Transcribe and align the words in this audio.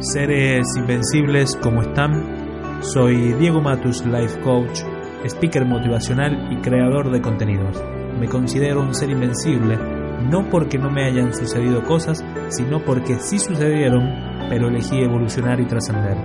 Seres 0.00 0.66
invencibles, 0.78 1.58
¿cómo 1.62 1.82
están? 1.82 2.80
Soy 2.80 3.34
Diego 3.34 3.60
Matus, 3.60 4.02
Life 4.06 4.40
Coach, 4.40 4.80
speaker 5.26 5.66
motivacional 5.66 6.50
y 6.50 6.56
creador 6.62 7.10
de 7.10 7.20
contenidos. 7.20 7.84
Me 8.18 8.26
considero 8.26 8.80
un 8.80 8.94
ser 8.94 9.10
invencible, 9.10 9.76
no 10.22 10.48
porque 10.48 10.78
no 10.78 10.90
me 10.90 11.04
hayan 11.04 11.34
sucedido 11.34 11.84
cosas, 11.84 12.24
sino 12.48 12.82
porque 12.82 13.18
sí 13.18 13.38
sucedieron, 13.38 14.08
pero 14.48 14.68
elegí 14.68 15.02
evolucionar 15.02 15.60
y 15.60 15.66
trascender. 15.66 16.16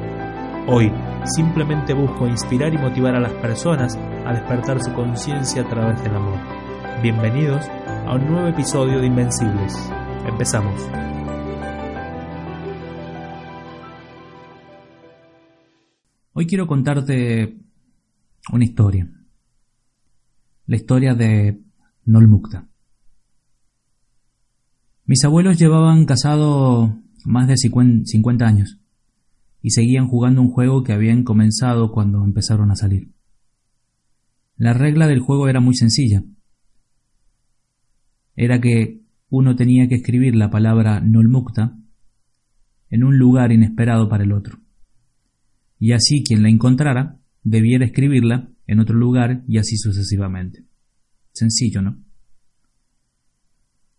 Hoy 0.67 0.89
simplemente 1.35 1.93
busco 1.93 2.27
inspirar 2.27 2.73
y 2.73 2.77
motivar 2.77 3.15
a 3.15 3.19
las 3.19 3.33
personas 3.33 3.99
a 4.25 4.31
despertar 4.31 4.81
su 4.81 4.93
conciencia 4.93 5.63
a 5.63 5.67
través 5.67 6.01
del 6.01 6.15
amor. 6.15 6.39
Bienvenidos 7.01 7.65
a 8.07 8.15
un 8.15 8.25
nuevo 8.25 8.47
episodio 8.47 9.01
de 9.01 9.07
Invencibles. 9.07 9.91
Empezamos. 10.25 10.81
Hoy 16.37 16.47
quiero 16.47 16.67
contarte 16.67 17.61
una 18.51 18.65
historia. 18.65 19.09
La 20.65 20.75
historia 20.75 21.15
de 21.15 21.61
Nolmukta. 22.03 22.67
Mis 25.05 25.23
abuelos 25.23 25.57
llevaban 25.57 26.03
casados 26.03 26.91
más 27.23 27.47
de 27.47 27.55
50 27.55 28.45
años 28.45 28.81
y 29.61 29.69
seguían 29.69 30.07
jugando 30.07 30.41
un 30.41 30.51
juego 30.51 30.83
que 30.83 30.91
habían 30.91 31.23
comenzado 31.23 31.93
cuando 31.93 32.21
empezaron 32.25 32.69
a 32.69 32.75
salir. 32.75 33.13
La 34.57 34.73
regla 34.73 35.07
del 35.07 35.21
juego 35.21 35.47
era 35.47 35.61
muy 35.61 35.75
sencilla. 35.75 36.21
Era 38.35 38.59
que 38.59 39.05
uno 39.29 39.55
tenía 39.55 39.87
que 39.87 39.95
escribir 39.95 40.35
la 40.35 40.49
palabra 40.49 40.99
Nolmukta 40.99 41.77
en 42.89 43.05
un 43.05 43.17
lugar 43.17 43.53
inesperado 43.53 44.09
para 44.09 44.25
el 44.25 44.33
otro. 44.33 44.64
Y 45.85 45.91
así 45.91 46.23
quien 46.23 46.41
la 46.41 46.49
encontrara 46.49 47.19
debiera 47.43 47.85
escribirla 47.85 48.49
en 48.65 48.79
otro 48.79 48.95
lugar 48.95 49.43
y 49.47 49.59
así 49.59 49.77
sucesivamente. 49.77 50.65
Sencillo, 51.31 51.83
¿no? 51.83 51.99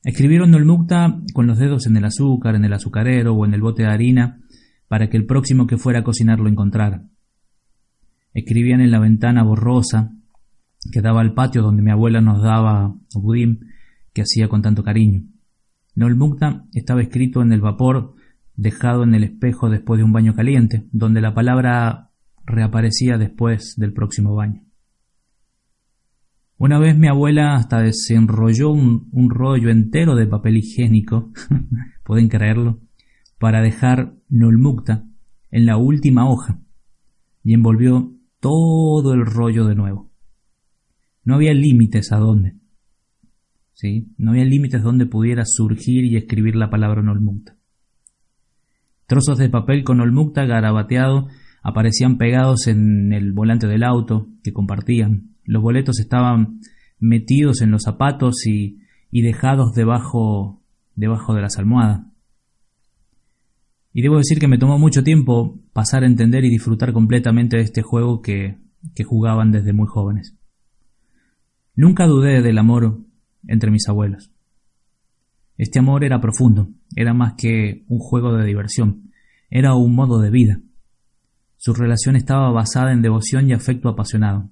Escribieron 0.02 0.50
Nolmukta 0.50 1.22
con 1.32 1.46
los 1.46 1.58
dedos 1.58 1.86
en 1.86 1.96
el 1.96 2.04
azúcar, 2.04 2.56
en 2.56 2.64
el 2.64 2.72
azucarero 2.72 3.34
o 3.34 3.46
en 3.46 3.54
el 3.54 3.60
bote 3.60 3.84
de 3.84 3.88
harina 3.88 4.40
para 4.88 5.08
que 5.08 5.16
el 5.16 5.26
próximo 5.26 5.68
que 5.68 5.78
fuera 5.78 6.00
a 6.00 6.02
cocinar 6.02 6.40
lo 6.40 6.48
encontrara. 6.48 7.04
Escribían 8.34 8.80
en 8.80 8.90
la 8.90 8.98
ventana 8.98 9.44
borrosa 9.44 10.10
que 10.90 11.00
daba 11.00 11.20
al 11.20 11.34
patio 11.34 11.62
donde 11.62 11.82
mi 11.82 11.92
abuela 11.92 12.20
nos 12.20 12.42
daba 12.42 12.96
budín 13.14 13.60
que 14.12 14.22
hacía 14.22 14.48
con 14.48 14.60
tanto 14.60 14.82
cariño. 14.82 15.22
Nolmukta 15.94 16.64
estaba 16.72 17.00
escrito 17.00 17.42
en 17.42 17.52
el 17.52 17.60
vapor 17.60 18.16
dejado 18.56 19.04
en 19.04 19.14
el 19.14 19.24
espejo 19.24 19.68
después 19.68 19.98
de 19.98 20.04
un 20.04 20.12
baño 20.12 20.34
caliente, 20.34 20.86
donde 20.92 21.20
la 21.20 21.34
palabra 21.34 22.10
reaparecía 22.44 23.18
después 23.18 23.74
del 23.76 23.92
próximo 23.92 24.34
baño. 24.34 24.62
Una 26.58 26.78
vez 26.78 26.96
mi 26.96 27.06
abuela 27.06 27.54
hasta 27.54 27.80
desenrolló 27.80 28.70
un, 28.70 29.30
rollo 29.30 29.68
entero 29.68 30.14
de 30.14 30.26
papel 30.26 30.56
higiénico, 30.56 31.32
pueden 32.04 32.28
creerlo, 32.28 32.80
para 33.38 33.60
dejar 33.60 34.14
Nolmukta 34.30 35.04
en 35.50 35.66
la 35.66 35.76
última 35.76 36.28
hoja 36.28 36.58
y 37.44 37.52
envolvió 37.52 38.14
todo 38.40 39.12
el 39.12 39.26
rollo 39.26 39.66
de 39.66 39.74
nuevo. 39.74 40.10
No 41.24 41.34
había 41.34 41.52
límites 41.52 42.10
a 42.12 42.16
dónde. 42.16 42.56
¿Sí? 43.74 44.14
No 44.16 44.30
había 44.30 44.44
límites 44.44 44.82
donde 44.82 45.04
pudiera 45.04 45.44
surgir 45.44 46.04
y 46.04 46.16
escribir 46.16 46.56
la 46.56 46.70
palabra 46.70 47.02
Nolmukta. 47.02 47.55
Trozos 49.06 49.38
de 49.38 49.48
papel 49.48 49.84
con 49.84 50.00
Olmukta 50.00 50.44
garabateado 50.44 51.28
aparecían 51.62 52.18
pegados 52.18 52.66
en 52.66 53.12
el 53.12 53.32
volante 53.32 53.66
del 53.66 53.84
auto 53.84 54.28
que 54.42 54.52
compartían. 54.52 55.30
Los 55.44 55.62
boletos 55.62 56.00
estaban 56.00 56.60
metidos 56.98 57.62
en 57.62 57.70
los 57.70 57.82
zapatos 57.82 58.46
y, 58.46 58.80
y 59.10 59.22
dejados 59.22 59.72
debajo, 59.74 60.62
debajo 60.96 61.34
de 61.34 61.42
las 61.42 61.58
almohadas. 61.58 62.06
Y 63.92 64.02
debo 64.02 64.18
decir 64.18 64.38
que 64.38 64.48
me 64.48 64.58
tomó 64.58 64.78
mucho 64.78 65.02
tiempo 65.02 65.58
pasar 65.72 66.02
a 66.02 66.06
entender 66.06 66.44
y 66.44 66.50
disfrutar 66.50 66.92
completamente 66.92 67.56
de 67.56 67.62
este 67.62 67.82
juego 67.82 68.20
que, 68.20 68.58
que 68.94 69.04
jugaban 69.04 69.52
desde 69.52 69.72
muy 69.72 69.86
jóvenes. 69.86 70.36
Nunca 71.74 72.06
dudé 72.06 72.42
del 72.42 72.58
amor 72.58 72.98
entre 73.46 73.70
mis 73.70 73.88
abuelos. 73.88 74.35
Este 75.56 75.78
amor 75.78 76.04
era 76.04 76.20
profundo, 76.20 76.68
era 76.94 77.14
más 77.14 77.34
que 77.34 77.84
un 77.88 77.98
juego 77.98 78.34
de 78.34 78.44
diversión, 78.44 79.10
era 79.50 79.74
un 79.74 79.94
modo 79.94 80.20
de 80.20 80.30
vida. 80.30 80.60
Su 81.56 81.72
relación 81.72 82.16
estaba 82.16 82.50
basada 82.50 82.92
en 82.92 83.02
devoción 83.02 83.48
y 83.48 83.52
afecto 83.52 83.88
apasionado, 83.88 84.50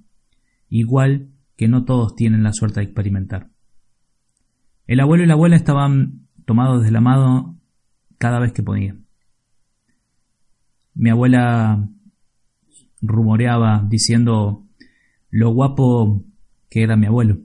igual 0.68 1.28
que 1.56 1.68
no 1.68 1.84
todos 1.84 2.16
tienen 2.16 2.42
la 2.42 2.52
suerte 2.52 2.80
de 2.80 2.86
experimentar. 2.86 3.50
El 4.86 5.00
abuelo 5.00 5.24
y 5.24 5.26
la 5.26 5.34
abuela 5.34 5.56
estaban 5.56 6.26
tomados 6.44 6.84
de 6.84 6.90
la 6.90 7.00
mano 7.00 7.58
cada 8.18 8.38
vez 8.38 8.52
que 8.52 8.62
podían. 8.62 9.04
Mi 10.94 11.10
abuela 11.10 11.88
rumoreaba 13.00 13.84
diciendo 13.88 14.64
lo 15.30 15.50
guapo 15.50 16.24
que 16.70 16.82
era 16.82 16.96
mi 16.96 17.06
abuelo. 17.06 17.38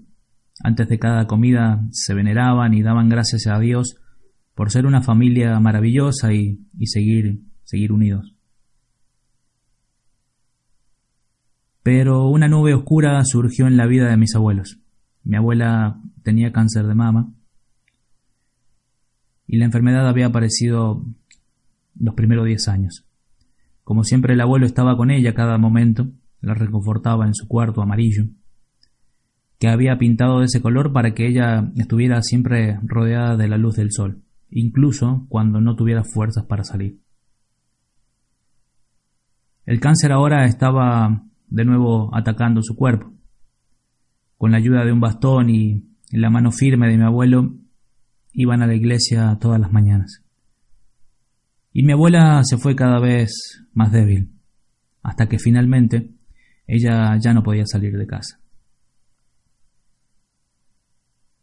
Antes 0.63 0.89
de 0.89 0.99
cada 0.99 1.25
comida 1.25 1.85
se 1.91 2.13
veneraban 2.13 2.73
y 2.73 2.81
daban 2.81 3.09
gracias 3.09 3.47
a 3.47 3.59
Dios 3.59 3.95
por 4.55 4.71
ser 4.71 4.85
una 4.85 5.01
familia 5.01 5.57
maravillosa 5.59 6.33
y, 6.33 6.59
seguir, 6.85 7.41
seguir 7.63 7.93
unidos. 7.93 8.35
Pero 11.81 12.27
una 12.27 12.49
nube 12.49 12.73
oscura 12.73 13.23
surgió 13.23 13.67
en 13.67 13.77
la 13.77 13.85
vida 13.85 14.09
de 14.09 14.17
mis 14.17 14.35
abuelos. 14.35 14.79
Mi 15.23 15.37
abuela 15.37 16.01
tenía 16.23 16.51
cáncer 16.51 16.87
de 16.87 16.95
mama 16.95 17.31
y 19.47 19.57
la 19.57 19.65
enfermedad 19.65 20.07
había 20.07 20.27
aparecido 20.27 21.05
los 21.97 22.15
primeros 22.15 22.45
diez 22.45 22.67
años. 22.67 23.05
Como 23.85 24.03
siempre 24.03 24.33
el 24.33 24.41
abuelo 24.41 24.65
estaba 24.65 24.97
con 24.97 25.09
ella 25.09 25.33
cada 25.33 25.57
momento, 25.57 26.09
la 26.41 26.53
reconfortaba 26.53 27.25
en 27.25 27.33
su 27.33 27.47
cuarto 27.47 27.81
amarillo 27.81 28.25
que 29.59 29.67
había 29.67 29.97
pintado 29.97 30.39
de 30.39 30.45
ese 30.45 30.61
color 30.61 30.93
para 30.93 31.13
que 31.13 31.27
ella 31.27 31.69
estuviera 31.75 32.21
siempre 32.21 32.79
rodeada 32.81 33.35
de 33.35 33.49
la 33.49 33.57
luz 33.57 33.75
del 33.75 33.91
sol, 33.91 34.23
incluso 34.49 35.25
cuando 35.27 35.59
no 35.59 35.75
tuviera 35.75 36.03
fuerzas 36.03 36.45
para 36.45 36.63
salir. 36.63 36.99
El 39.65 39.81
cáncer 39.81 40.13
ahora 40.13 40.45
estaba 40.45 41.25
de 41.47 41.65
nuevo 41.65 42.09
atacando 42.15 42.61
su 42.63 42.75
cuerpo. 42.75 43.13
Con 44.37 44.51
la 44.51 44.57
ayuda 44.57 44.85
de 44.85 44.93
un 44.93 45.01
bastón 45.01 45.49
y 45.49 45.83
la 46.11 46.29
mano 46.29 46.51
firme 46.51 46.87
de 46.87 46.97
mi 46.97 47.03
abuelo, 47.03 47.53
iban 48.31 48.61
a 48.61 48.67
la 48.67 48.75
iglesia 48.75 49.37
todas 49.41 49.59
las 49.59 49.71
mañanas. 49.73 50.23
Y 51.73 51.83
mi 51.83 51.91
abuela 51.91 52.41
se 52.45 52.57
fue 52.57 52.75
cada 52.75 52.99
vez 52.99 53.67
más 53.73 53.91
débil, 53.91 54.31
hasta 55.03 55.27
que 55.27 55.37
finalmente 55.37 56.09
ella 56.65 57.17
ya 57.17 57.33
no 57.33 57.43
podía 57.43 57.65
salir 57.65 57.97
de 57.97 58.07
casa. 58.07 58.39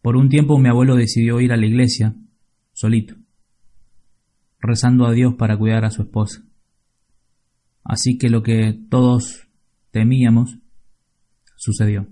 Por 0.07 0.17
un 0.17 0.29
tiempo 0.29 0.57
mi 0.57 0.69
abuelo 0.69 0.95
decidió 0.95 1.41
ir 1.41 1.53
a 1.53 1.57
la 1.57 1.67
iglesia, 1.67 2.15
solito, 2.73 3.17
rezando 4.61 5.05
a 5.05 5.11
Dios 5.11 5.35
para 5.35 5.59
cuidar 5.59 5.85
a 5.85 5.91
su 5.91 6.03
esposa. 6.03 6.45
Así 7.83 8.17
que 8.17 8.31
lo 8.31 8.45
que 8.45 8.73
todos 8.89 9.49
temíamos 9.91 10.61
sucedió. 11.57 12.07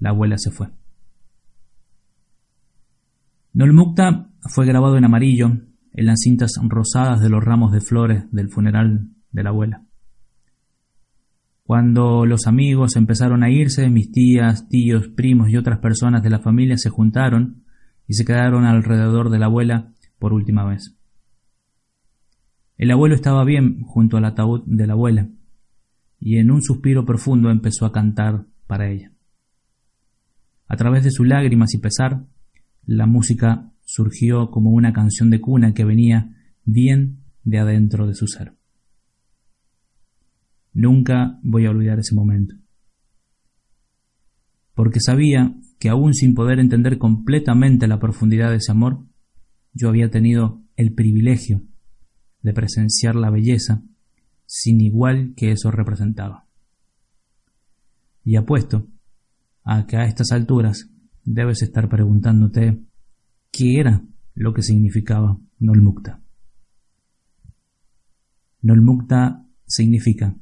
La 0.00 0.10
abuela 0.10 0.36
se 0.36 0.50
fue. 0.50 0.68
Nolmukta 3.54 4.28
fue 4.54 4.66
grabado 4.66 4.98
en 4.98 5.06
amarillo 5.06 5.46
en 5.94 6.04
las 6.04 6.20
cintas 6.20 6.52
rosadas 6.62 7.22
de 7.22 7.30
los 7.30 7.42
ramos 7.42 7.72
de 7.72 7.80
flores 7.80 8.30
del 8.32 8.50
funeral 8.50 9.08
de 9.32 9.42
la 9.42 9.48
abuela. 9.48 9.86
Cuando 11.70 12.26
los 12.26 12.48
amigos 12.48 12.96
empezaron 12.96 13.44
a 13.44 13.48
irse, 13.48 13.88
mis 13.90 14.10
tías, 14.10 14.68
tíos, 14.68 15.06
primos 15.06 15.50
y 15.50 15.56
otras 15.56 15.78
personas 15.78 16.20
de 16.20 16.28
la 16.28 16.40
familia 16.40 16.76
se 16.76 16.90
juntaron 16.90 17.62
y 18.08 18.14
se 18.14 18.24
quedaron 18.24 18.64
alrededor 18.64 19.30
de 19.30 19.38
la 19.38 19.46
abuela 19.46 19.92
por 20.18 20.32
última 20.32 20.64
vez. 20.64 20.98
El 22.76 22.90
abuelo 22.90 23.14
estaba 23.14 23.44
bien 23.44 23.82
junto 23.82 24.16
al 24.16 24.24
ataúd 24.24 24.64
de 24.66 24.84
la 24.88 24.94
abuela 24.94 25.28
y 26.18 26.38
en 26.38 26.50
un 26.50 26.60
suspiro 26.60 27.06
profundo 27.06 27.52
empezó 27.52 27.86
a 27.86 27.92
cantar 27.92 28.46
para 28.66 28.90
ella. 28.90 29.12
A 30.66 30.74
través 30.74 31.04
de 31.04 31.12
sus 31.12 31.28
lágrimas 31.28 31.72
y 31.72 31.78
pesar, 31.78 32.24
la 32.84 33.06
música 33.06 33.70
surgió 33.84 34.50
como 34.50 34.70
una 34.70 34.92
canción 34.92 35.30
de 35.30 35.40
cuna 35.40 35.72
que 35.72 35.84
venía 35.84 36.34
bien 36.64 37.20
de 37.44 37.60
adentro 37.60 38.08
de 38.08 38.16
su 38.16 38.26
ser. 38.26 38.59
Nunca 40.72 41.38
voy 41.42 41.66
a 41.66 41.70
olvidar 41.70 41.98
ese 41.98 42.14
momento. 42.14 42.54
Porque 44.74 45.00
sabía 45.00 45.54
que 45.78 45.88
aún 45.88 46.14
sin 46.14 46.34
poder 46.34 46.58
entender 46.58 46.98
completamente 46.98 47.88
la 47.88 47.98
profundidad 47.98 48.50
de 48.50 48.56
ese 48.56 48.72
amor, 48.72 49.04
yo 49.72 49.88
había 49.88 50.10
tenido 50.10 50.62
el 50.76 50.92
privilegio 50.94 51.62
de 52.42 52.52
presenciar 52.52 53.16
la 53.16 53.30
belleza 53.30 53.82
sin 54.46 54.80
igual 54.80 55.34
que 55.36 55.52
eso 55.52 55.70
representaba. 55.70 56.46
Y 58.24 58.36
apuesto 58.36 58.88
a 59.64 59.86
que 59.86 59.96
a 59.96 60.04
estas 60.04 60.32
alturas 60.32 60.90
debes 61.24 61.62
estar 61.62 61.88
preguntándote 61.88 62.80
qué 63.50 63.78
era 63.78 64.02
lo 64.34 64.54
que 64.54 64.62
significaba 64.62 65.38
Nolmukta. 65.58 66.22
Nolmukta 68.62 69.46
significa 69.66 70.34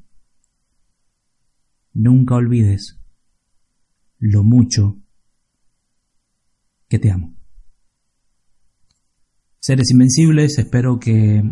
nunca 1.98 2.36
olvides 2.36 3.00
lo 4.18 4.44
mucho 4.44 4.98
que 6.88 6.98
te 6.98 7.10
amo. 7.10 7.34
Seres 9.58 9.90
Invencibles, 9.90 10.58
espero 10.58 10.98
que 10.98 11.42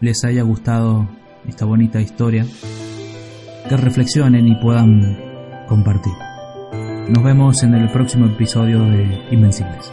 les 0.00 0.24
haya 0.24 0.42
gustado 0.42 1.08
esta 1.46 1.64
bonita 1.64 2.00
historia, 2.00 2.44
que 3.68 3.76
reflexionen 3.76 4.48
y 4.48 4.56
puedan 4.56 5.16
compartir. 5.68 6.12
Nos 7.08 7.22
vemos 7.22 7.62
en 7.62 7.74
el 7.74 7.90
próximo 7.90 8.26
episodio 8.26 8.82
de 8.82 9.28
Invencibles. 9.30 9.92